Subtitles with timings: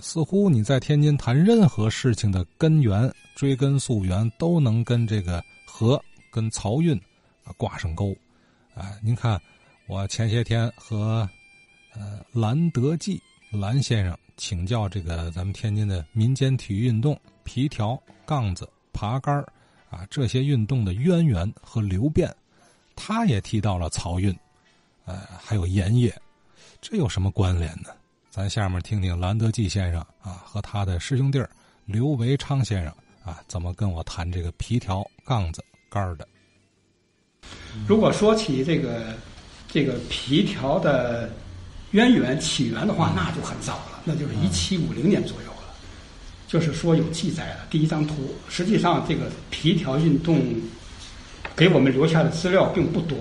[0.00, 6.96] 似乎你在天津谈任何事情的根源，追根溯源，都能跟这个河、跟漕运
[7.44, 8.16] 啊挂上钩。
[8.74, 9.40] 啊，您看，
[9.86, 11.28] 我前些天和
[11.94, 19.44] 呃蓝德记蓝先生请教这个咱们天津的民间体育运动皮条、杠子、爬杆
[19.90, 22.34] 啊这些运动的渊源和流变，
[22.94, 24.34] 他也提到了漕运，
[25.04, 26.14] 呃，还有盐业，
[26.80, 27.90] 这有什么关联呢？
[28.30, 31.42] 咱下面听听兰德记先生啊和他的师兄弟
[31.84, 32.94] 刘维昌先生
[33.24, 36.28] 啊怎么跟我谈这个皮条、杠子、杆儿的。
[37.88, 39.14] 如果说起这个
[39.68, 41.28] 这个皮条的
[41.90, 45.74] 渊源起源的话，那就很早了，那就是一七五零年左右了。
[46.46, 50.40] 就是说有记载了第一张图，实际上这个皮条运动
[51.56, 53.18] 给我们留下的资料并不多。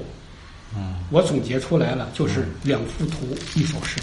[0.75, 3.99] 嗯，我总结出来了，就是两幅图，一首诗。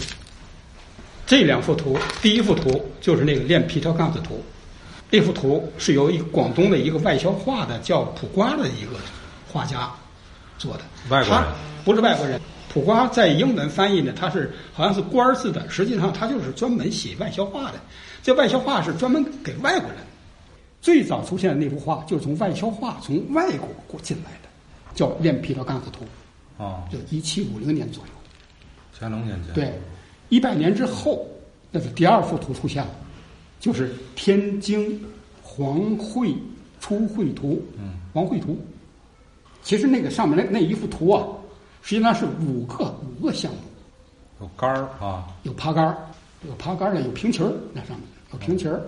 [1.27, 4.41] 这两幅图，第一幅图就是那个练皮条杠子图，
[5.11, 8.97] 那幅图是由一广东的一个外销画的叫普瓜的一个
[9.51, 9.91] 画家
[10.57, 10.83] 做的。
[11.09, 11.43] 外国人
[11.83, 12.39] 不是外国人，
[12.73, 17.79] 普瓜在英文翻译呢，他是好像是官儿字的，实际上他就是专门写外销画的。
[18.23, 19.97] 这外销画是专门给外国人。
[20.79, 24.47] 最早出现的那幅画就是从外销画从外国过进来的，
[24.95, 26.05] 叫《练皮条杠子图
[26.55, 28.09] 哦》，，就一七五零年左右。
[28.97, 29.73] 乾隆年间对，
[30.29, 31.25] 一百年之后，
[31.71, 32.91] 那是第二幅图出现了，
[33.59, 35.03] 就是天津
[35.41, 36.35] 黄绘
[36.79, 38.57] 初绘图，嗯，黄绘图。
[39.63, 41.25] 其实那个上面那那一幅图啊，
[41.81, 43.57] 实际上是五个五个项目，
[44.41, 45.97] 有杆儿啊，有爬杆儿，
[46.47, 48.81] 有爬杆儿的，有平旗儿，那上面有平旗儿，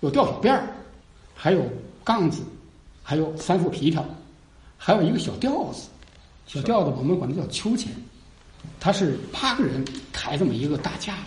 [0.00, 0.66] 有吊小辫儿，
[1.34, 1.62] 还有
[2.02, 2.42] 杠子，
[3.02, 4.04] 还有三副皮条，
[4.76, 5.88] 还有一个小吊子，
[6.46, 7.92] 小吊子我们管它叫秋千，
[8.80, 11.22] 它是八个人抬这么一个大架子。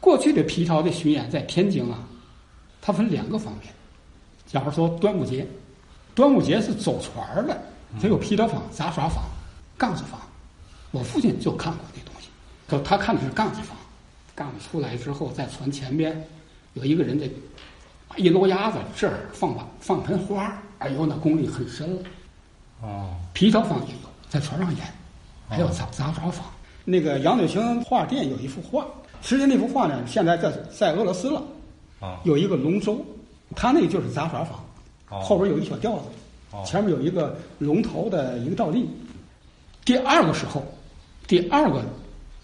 [0.00, 1.98] 过去的皮条的巡演在天津啊，
[2.80, 3.72] 它分两个方面。
[4.46, 5.46] 假如说端午节，
[6.14, 7.60] 端午节是走船儿的，
[8.00, 9.24] 它有皮条坊、杂耍坊、
[9.76, 10.20] 杠子坊。
[10.92, 12.28] 我父亲就看过那东西，
[12.68, 13.76] 就他看的是杠子坊，
[14.34, 16.24] 杠子出来之后，在船前边
[16.74, 17.28] 有一个人在
[18.16, 22.02] 一摞鸭子这儿放把放盆花儿，哎呦，那功力很深了。
[22.82, 24.86] 哦，皮条坊也有，在船上演，
[25.48, 26.44] 还有杂杂耍坊。
[26.84, 28.86] 那个杨柳青画店有一幅画，
[29.20, 31.42] 实际那幅画呢，现在在在俄罗斯了，
[31.98, 33.04] 啊，有一个龙舟，
[33.56, 34.64] 他那个就是杂耍坊，
[35.10, 36.04] 哦后边有一小吊子，
[36.52, 38.88] 哦前面有一个龙头的一个倒立。
[39.84, 40.64] 第二个时候，
[41.26, 41.82] 第二个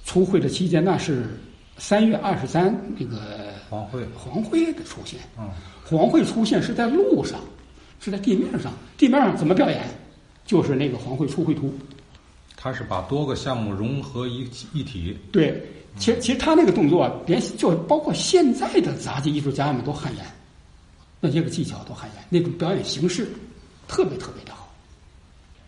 [0.05, 1.39] 出会的期间，那是
[1.77, 3.21] 三月二十三那个
[3.71, 5.21] 黄会，黄会的出现。
[5.39, 5.49] 嗯，
[5.89, 7.39] 黄会出现是在路上，
[8.01, 8.73] 是在地面上。
[8.97, 9.83] 地面上怎么表演？
[10.45, 11.73] 就是那个黄会出会图。
[12.63, 15.61] 他是把多个项目融合一一体，对，
[15.99, 20.25] 其实其实他那个动作啊，连就包括现在的杂技艺术家们都汗颜，
[21.19, 23.27] 那些个技巧都汗颜，那种表演形式
[23.89, 24.73] 特别特别的好。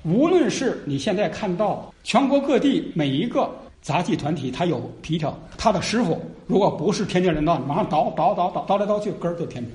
[0.05, 3.51] 无论是你现在看到全国各地每一个
[3.83, 9.75] 杂技团体，他有皮条，他的师傅如果不是天津人的话，马上倒倒倒倒倒来倒去，根儿就天津，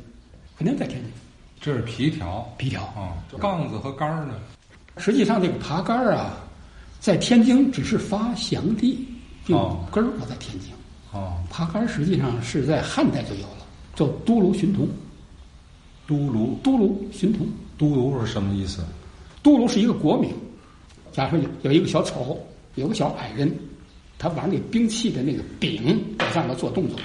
[0.57, 1.11] 肯定在天津。
[1.59, 4.35] 这是皮条皮条啊，杠子和杆儿呢？
[4.95, 6.37] 实际上，这个爬杆儿啊，
[6.99, 9.07] 在天津只是发祥地，
[9.45, 10.69] 并哦根儿不在天津。
[11.11, 13.65] 哦，爬杆实际上是在汉代就有了，
[13.95, 14.87] 叫都卢寻图。
[16.05, 18.83] 都卢，都卢寻图，都卢是什么意思？
[19.43, 20.33] 都卢是一个国名。
[21.11, 22.43] 假如说有有一个小丑，
[22.73, 23.55] 有个小矮人，
[24.17, 26.99] 他玩那兵器的那个柄在上面做动作，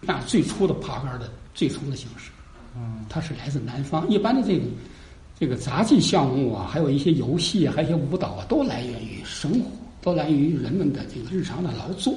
[0.00, 2.30] 那最初的爬杆的最初的形式。
[2.76, 4.08] 嗯，它是来自南方。
[4.08, 4.64] 一般的这个
[5.38, 9.66] 这个杂技项目啊，还有一些游戏啊，还有一些舞蹈啊，都来源于生活，
[10.00, 12.14] 都来源于人们的这个日常的劳作。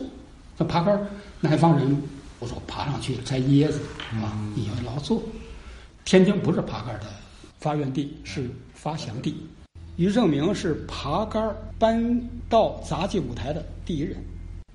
[0.57, 1.05] 那爬杆儿，
[1.41, 2.01] 南方人
[2.39, 3.81] 我说爬上去摘椰子
[4.11, 5.21] 啊，因为劳作。
[6.05, 7.07] 天津不是爬杆儿的
[7.59, 9.35] 发源地，是发祥地。
[9.97, 14.15] 于正明是爬杆儿搬到杂技舞台的第一人，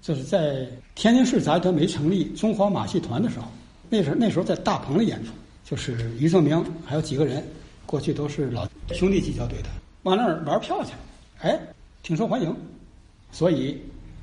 [0.02, 3.46] 这是在天津市杂技团没成立中华马戏团的时候，
[3.88, 5.32] 那时候那时候在大棚里演出，
[5.64, 7.42] 就是于正明还有几个人，
[7.86, 9.68] 过去都是老兄弟技巧队的，
[10.02, 10.92] 往那儿玩票去，
[11.40, 11.58] 哎，
[12.02, 12.54] 挺受欢迎，
[13.30, 13.80] 所以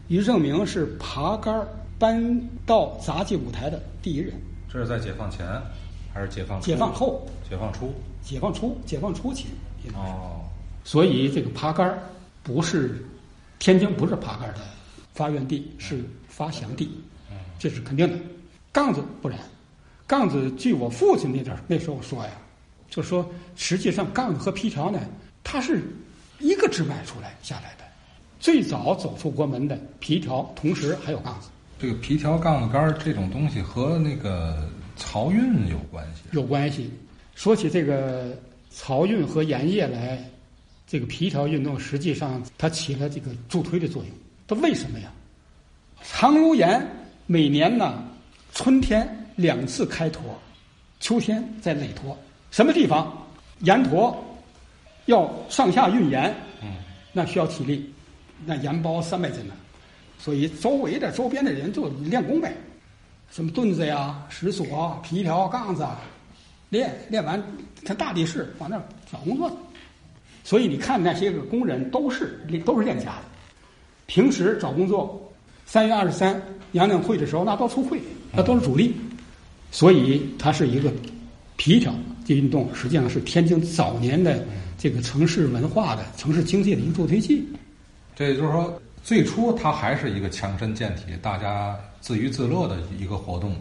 [0.07, 1.67] 于正明是爬杆儿
[1.97, 4.33] 搬到杂技舞台的第一人。
[4.71, 5.45] 这是在解放前
[6.13, 6.65] 还是解放初？
[6.65, 7.93] 解放后，解放初？
[8.21, 9.47] 解放初，解放初期，
[9.95, 10.41] 哦，
[10.83, 11.99] 所以这个爬杆儿
[12.43, 13.03] 不是
[13.59, 14.59] 天津不是爬杆儿的
[15.13, 16.89] 发源地，是发祥地，
[17.29, 17.37] 嗯。
[17.59, 18.17] 这是肯定的。
[18.71, 19.37] 杠子不然，
[20.07, 22.31] 杠子据我父亲那阵儿那时候说呀，
[22.91, 24.99] 就说实际上杠子和皮条呢，
[25.43, 25.81] 它是
[26.39, 27.85] 一个支脉出来下来的。
[28.39, 31.47] 最早走出国门的皮条，同时还有杠子。
[31.79, 36.21] 这个皮条杠子杆儿这种东西和那个漕运有关系。
[36.31, 36.91] 有关系。
[37.33, 38.37] 说起这个
[38.75, 40.23] 漕运和盐业来，
[40.85, 44.11] 这个皮条运动实际上它起了这个助推的作用。
[44.47, 45.11] 它为什么呀？
[46.03, 46.85] 长芦盐
[47.25, 48.03] 每年呢，
[48.53, 50.21] 春天两次开脱，
[50.99, 52.17] 秋天再累脱。
[52.51, 53.17] 什么地方？
[53.61, 54.15] 盐坨
[55.05, 56.33] 要上下运盐，
[56.63, 56.69] 嗯，
[57.13, 57.93] 那需要体力，
[58.43, 59.53] 那盐包三百斤呢，
[60.17, 62.55] 所以周围的周边的人就练功呗，
[63.29, 65.87] 什么墩子呀、石锁、皮条、杠子，
[66.69, 67.41] 练练完，
[67.85, 69.47] 他大力士往那儿找工作。
[69.49, 69.55] 去。
[70.43, 73.23] 所以你看那些个工人都是都是练家的，
[74.07, 75.31] 平时找工作，
[75.67, 78.01] 三月二十三杨两会的时候，那都出会，
[78.31, 78.95] 那都是主力，
[79.69, 80.91] 所以它是一个
[81.57, 81.93] 皮条。
[81.93, 84.43] 这运动，实际上是天津早年的
[84.77, 87.45] 这个城市文化的、城市经济的一个助推器。
[88.15, 93.55] 这也就是说，最初它还是一个强身健体、大家自娱自乐的一个活动。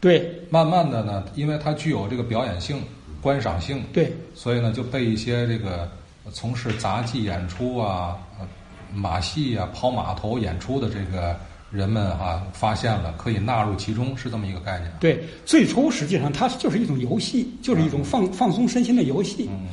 [0.00, 2.82] 对慢慢的呢，因为它具有这个表演性、
[3.22, 5.90] 观赏性，对所以呢就被一些这个
[6.30, 8.46] 从事杂技演出啊、呃
[8.92, 11.34] 马戏啊、跑码头演出的这个
[11.70, 14.92] 人们啊，发现了可以纳入其中，是这么一个概念。
[15.00, 19.48] 对，最初实际上它就是一种游戏，就是一种放放松身心的游戏。
[19.50, 19.66] 嗯，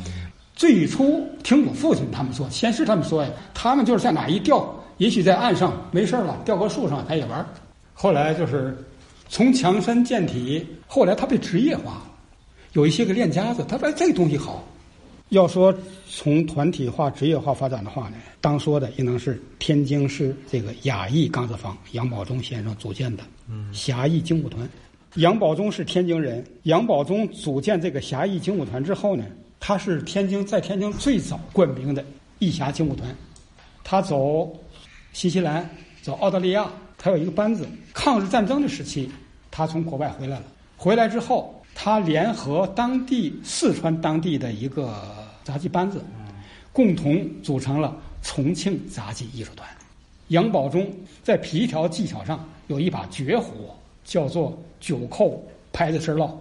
[0.56, 4.68] 最初听我父亲他们说，先是他们说呀，他们就是在哪一钓，
[4.98, 7.46] 也许在岸上没事儿了，钓个树上他也玩儿。
[7.94, 8.76] 后来就是
[9.30, 12.02] 从强身健体，后来他被职业化了，
[12.74, 14.64] 有一些个练家子，他说哎这东西好。
[15.32, 15.74] 要说
[16.10, 23.24] 从团体化、职业化发展的话呢，当说的应当是天津市这个雅艺钢子坊杨宝忠先生组建的
[23.72, 24.70] 侠义精武团。
[25.16, 29.24] 杨宝忠是天津人，杨宝忠组建这个侠义精武团之后呢，
[29.58, 32.04] 他是天津在天津最早冠名的
[32.40, 33.10] 义侠精武团。
[33.86, 34.54] 他走
[35.14, 35.70] 新西兰，
[36.02, 37.66] 走澳大利亚，他有一个班子。
[37.94, 39.10] 抗日战争的时期，
[39.50, 40.46] 他从国外回来了。
[40.76, 44.94] 回来之后，他联合当地四川当地的一个
[45.44, 46.04] 杂技班子，
[46.72, 49.68] 共同组成了重庆杂技艺术团。
[50.30, 50.90] 杨宝忠
[51.24, 55.44] 在皮条技巧上有一把绝活，叫做九扣
[55.74, 56.32] 拍子身烙。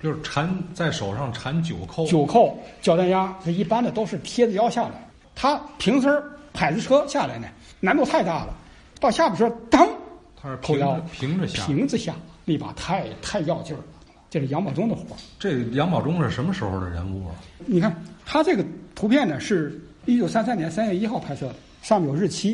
[0.00, 5.08] 就是缠在手上缠九扣，九扣脚单压，这一般的都是贴着腰下来。
[5.34, 7.46] 他平身儿拍子车下来呢，
[7.78, 8.54] 难度太大了，
[8.98, 9.88] 到下边时候当
[10.36, 11.64] 他是平扣腰平着下。
[11.64, 12.14] 平着下，
[12.44, 13.84] 那把太太要劲儿了。
[14.28, 15.18] 这是杨宝忠的活儿。
[15.38, 17.34] 这杨宝忠是什么时候的人物啊？
[17.64, 17.94] 你看
[18.32, 18.64] 他这个
[18.94, 22.52] 图片呢，是一九三三年三月一号拍摄的，上面有日期。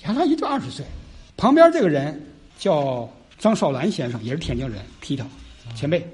[0.00, 0.84] 你看他也就二十岁，
[1.36, 2.20] 旁边这个人
[2.58, 3.08] 叫
[3.38, 5.24] 张少兰先生，也是天津人，皮条
[5.76, 6.04] 前辈。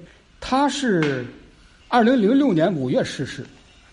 [0.41, 1.27] 他是
[1.89, 3.47] 二零零六年五月逝世，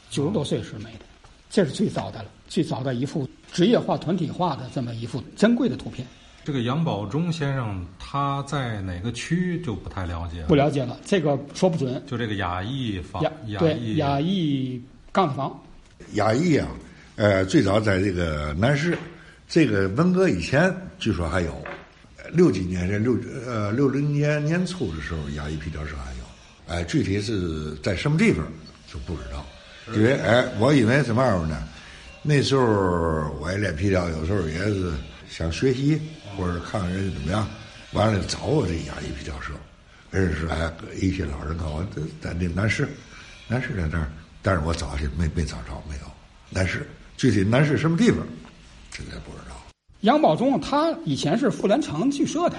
[0.09, 1.06] 九十多岁时没的，
[1.50, 6.06] 这是最早的了，最早的一幅职业化、团体化的这么一幅珍贵的图片。
[6.44, 12.03] 这个杨宝忠先生他在哪个区就不太了解了不了解了，这个说不准。
[12.06, 14.81] 就这个雅艺坊雅，对艺雅艺
[15.15, 15.57] 杠子房，
[16.15, 16.67] 雅艺啊，
[17.15, 18.97] 呃，最早在这个南市，
[19.47, 21.53] 这个文革以前据说还有，
[22.17, 23.17] 呃六几年是六
[23.47, 26.25] 呃六零年年初的时候，雅艺皮条社还有，
[26.67, 28.45] 哎，具体是在什么地方
[28.91, 29.45] 就不知道，
[29.94, 31.65] 因为哎，我以为什么样呢？
[32.21, 32.65] 那时候
[33.39, 34.91] 我也练皮条，有时候也是
[35.29, 35.97] 想学习
[36.35, 37.47] 或者看看人家怎么样，
[37.94, 39.53] 完了找我这雅艺皮条社，
[40.12, 40.69] 认识哎
[41.00, 42.86] 一些老人告诉我这在那南市，
[43.48, 44.12] 南市在那儿，
[44.46, 46.02] 但是我找去没没找着，没有。
[46.52, 46.88] 南市，
[47.18, 48.20] 具体南市什么地方，
[48.92, 49.56] 这个不知道。
[50.02, 52.58] 杨宝忠他以前是富兰城剧社的，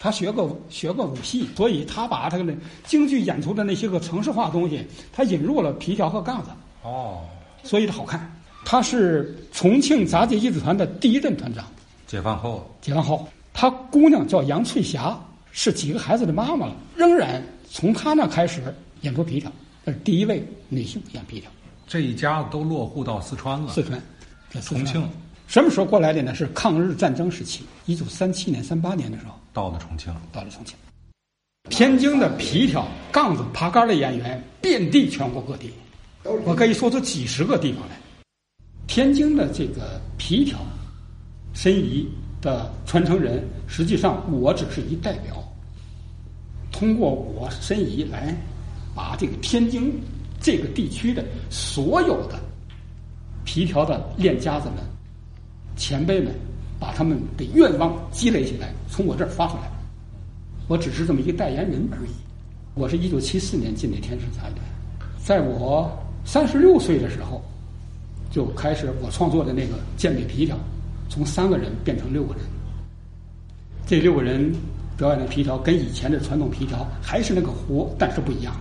[0.00, 6.48] 他学过学过武戏，所以他把他的京剧演出的那些个城市化东西，他引入了皮条和杠子，
[6.82, 7.20] 哦，
[7.62, 8.34] 所以他好看。
[8.64, 11.66] 他是重庆杂技艺术团的第一任团长，
[12.06, 12.74] 解放后。
[12.80, 15.14] 解放后，他姑娘叫杨翠霞，
[15.52, 19.52] 是几个孩子的妈妈了，仍然从他那开始演出皮条，
[19.86, 21.48] 这是第一位女性演皮条。
[21.86, 24.02] 这一家子都落户到四川了，四川，
[24.50, 25.08] 在四川重庆
[25.46, 26.34] 什么时候过来的呢？
[26.34, 30.12] 是抗日战争时期，一九三七年、三八年的时候到了重庆。
[30.32, 30.76] 到了重庆。
[31.70, 35.72] 天津的皮条、杠子、爬杆的演员遍地全国各地，
[36.44, 37.96] 我可以说出几十个地方来。
[38.88, 40.58] 天津的这个皮条、
[41.54, 42.08] 申遗
[42.42, 45.36] 的传承人，实际上我只是一代表，
[46.72, 48.36] 通过我申遗来
[48.96, 49.92] 把这个天津
[50.40, 52.40] 这个地区的所有的
[53.44, 54.78] 皮条的练家子们、
[55.76, 56.32] 前辈们，
[56.80, 59.70] 把他们的愿望积累起来，从我这儿发出来。
[60.66, 62.10] 我只是这么一个代言人而已。
[62.74, 64.64] 我是一九七四年进的天生杂技团，
[65.22, 65.90] 在我
[66.24, 67.42] 三十六岁的时候，
[68.30, 70.58] 就开始我创作的那个健美皮条，
[71.08, 72.42] 从三个人变成六个人。
[73.86, 74.52] 这六个人
[74.96, 78.54] 表演的皮条跟以前的传统皮条还是那个活，但是不一样，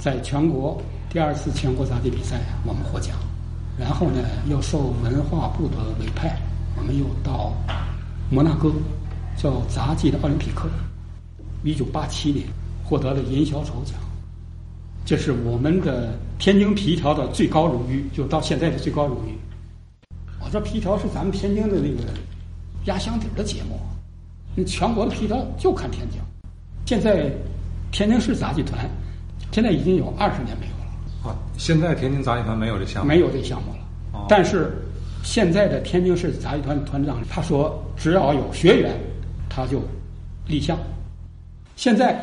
[0.00, 0.80] 在全国
[1.10, 3.14] 第二次全国杂技比赛，我们获奖，
[3.78, 6.36] 然后呢又受文化部的委派，
[6.76, 7.52] 我们又到
[8.30, 8.72] 摩纳哥，
[9.36, 10.70] 叫杂技的奥林匹克，
[11.62, 12.46] 一九八七年
[12.82, 13.94] 获得了银小丑奖，
[15.04, 19.38] 这是我们的天津皮条的最高荣誉，就到现在的最高荣誉。
[20.42, 22.10] 我说皮条是咱们天津的那个
[22.86, 23.78] 压箱底儿的节目，
[24.54, 26.18] 那全国的皮条就看天津。
[26.86, 27.30] 现在
[27.92, 28.88] 天津市杂技团
[29.52, 33.78] 现在已经有二十年没有了，啊，现在天津杂技团没有这项目，没有这项目了。
[34.12, 34.72] 哦但是
[35.22, 38.98] 现在的天津市杂技团团长他说，只要有学员，
[39.48, 39.82] 他就
[40.46, 40.78] 立项。
[41.76, 42.18] 现在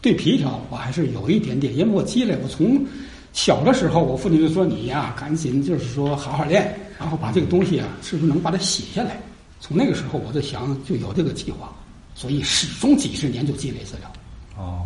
[0.00, 2.84] 对皮条我还是有一点点，因为我积累，我从
[3.32, 9.16] 小的时候，我父亲就说你呀，赶紧就是说好好练，然后把这个东西啊，是不是能把它写下来？
[9.60, 11.72] 从那个时候我就想就有这个计划，
[12.14, 14.12] 所以始终几十年就积累资料。
[14.58, 14.82] 哦，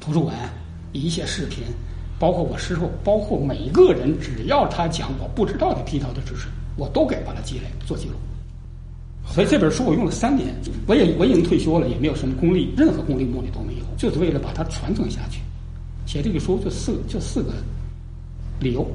[0.00, 0.36] 图书馆
[0.92, 1.64] 一些视频，
[2.18, 8.14] 包括我师傅，包括每一个人，只要他讲我不知道的皮条的知识，我都给把它积累做记录。
[9.26, 10.54] 所以这本书我用了三年，
[10.86, 15.40] 我也我已经退休了，也没有什么功利，任何功利目的都没有，就是为了把它传承下去。
[16.04, 17.52] 写这个书就四就四个
[18.60, 18.86] 理由，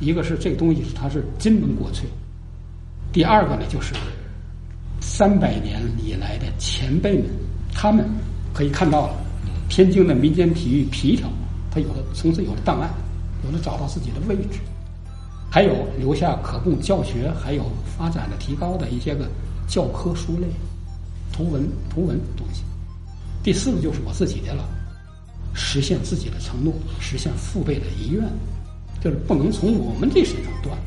[0.00, 2.08] 一个是这个东西它是金门国粹，
[3.12, 3.92] 第二个呢就是
[5.00, 7.26] 三百年以来的前辈们，
[7.74, 8.06] 他们
[8.54, 9.23] 可以看到了
[9.74, 11.28] 天津的民间体育皮条，
[11.68, 12.88] 它有的从此有了档案，
[13.44, 14.60] 有了找到自己的位置，
[15.50, 17.64] 还有留下可供教学，还有
[17.98, 19.28] 发展的提高的一些个
[19.66, 20.46] 教科书类、
[21.32, 22.62] 图文图文东西。
[23.42, 24.64] 第四个就是我自己的了，
[25.54, 28.22] 实现自己的承诺，实现父辈的遗愿，
[29.02, 30.78] 就是不能从我们这身上断。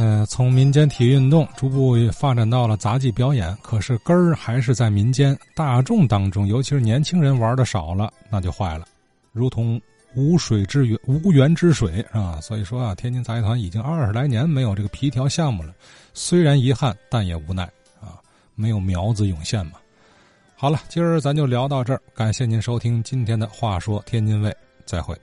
[0.00, 8.86] 呃，从民间体育运动逐步发展到了杂技表演，可是根儿还是在民间大众当中，尤其是年轻人玩的少了，那就坏了，
[9.30, 9.78] 如同
[10.14, 12.40] 无水之源、无源之水啊。
[12.40, 15.74] 所以说啊，天津杂技团已经二十来年没有这个皮条项目了，
[16.14, 17.64] 虽然遗憾，但也无奈
[18.00, 18.16] 啊，
[18.54, 19.72] 没有苗子涌现嘛。
[20.56, 24.48] 好了，今儿咱就聊到这儿，感谢您收听今天的《话说天津卫》，
[24.86, 25.14] 再会。